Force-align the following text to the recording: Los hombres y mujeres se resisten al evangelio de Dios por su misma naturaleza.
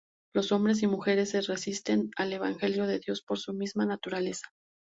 Los 0.33 0.51
hombres 0.51 0.81
y 0.81 0.87
mujeres 0.87 1.29
se 1.29 1.41
resisten 1.41 2.09
al 2.17 2.33
evangelio 2.33 2.87
de 2.87 2.97
Dios 2.97 3.21
por 3.21 3.37
su 3.37 3.53
misma 3.53 3.85
naturaleza. 3.85 4.47